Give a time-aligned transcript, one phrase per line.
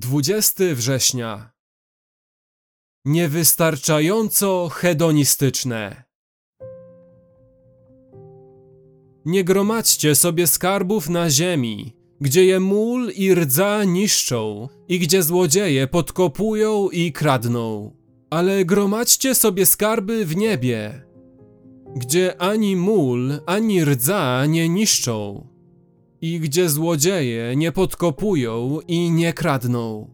[0.00, 1.50] 20 września.
[3.04, 6.04] Niewystarczająco hedonistyczne.
[9.24, 15.86] Nie gromadźcie sobie skarbów na ziemi, gdzie je mól i rdza niszczą i gdzie złodzieje
[15.86, 17.96] podkopują i kradną.
[18.30, 21.02] Ale gromadźcie sobie skarby w niebie,
[21.96, 25.49] gdzie ani mól, ani rdza nie niszczą
[26.20, 30.10] i gdzie złodzieje nie podkopują i nie kradną.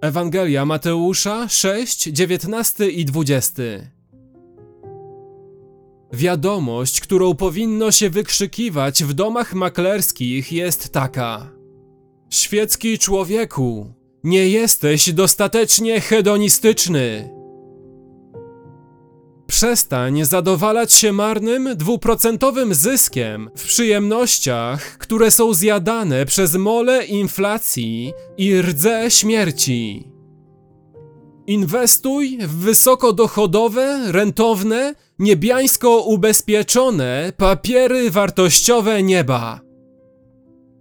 [0.00, 3.62] Ewangelia Mateusza 6, 19 i 20.
[6.12, 11.52] Wiadomość, którą powinno się wykrzykiwać w domach maklerskich jest taka:
[12.30, 17.39] Świecki człowieku, nie jesteś dostatecznie hedonistyczny.
[19.50, 28.62] Przestań zadowalać się marnym, dwuprocentowym zyskiem w przyjemnościach, które są zjadane przez mole inflacji i
[28.62, 30.08] rdze śmierci.
[31.46, 39.60] Inwestuj w wysokodochodowe, rentowne, niebiańsko ubezpieczone papiery wartościowe nieba.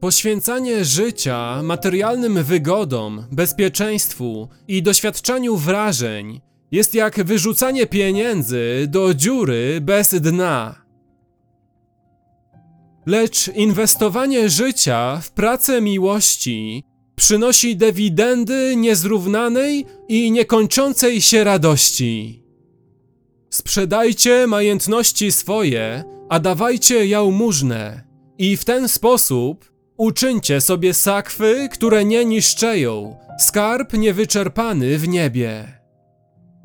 [0.00, 10.14] Poświęcanie życia materialnym wygodom, bezpieczeństwu i doświadczaniu wrażeń jest jak wyrzucanie pieniędzy do dziury bez
[10.20, 10.86] dna.
[13.06, 16.84] Lecz inwestowanie życia w pracę miłości
[17.16, 22.42] przynosi dywidendy niezrównanej i niekończącej się radości.
[23.50, 28.04] Sprzedajcie majątności swoje, a dawajcie jałmużnę,
[28.38, 35.75] i w ten sposób uczyńcie sobie sakwy, które nie niszczeją, skarb niewyczerpany w niebie.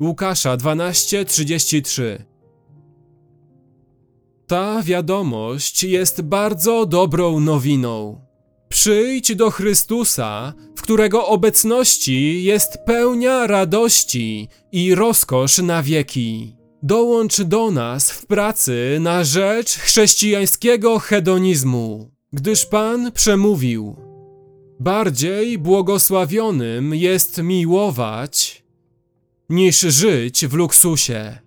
[0.02, 2.18] Łukasza 12:33
[4.46, 8.20] Ta wiadomość jest bardzo dobrą nowiną.
[8.68, 16.56] Przyjdź do Chrystusa, w którego obecności jest pełnia radości i rozkosz na wieki.
[16.82, 23.96] Dołącz do nas w pracy na rzecz chrześcijańskiego hedonizmu, gdyż Pan przemówił:
[24.80, 28.61] Bardziej błogosławionym jest miłować,
[29.52, 31.38] niż żyć w luksusie.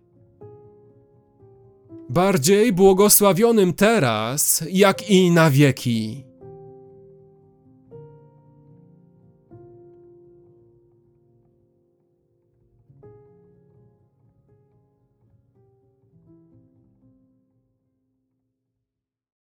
[2.10, 6.24] Bardziej błogosławionym teraz, jak i na wieki.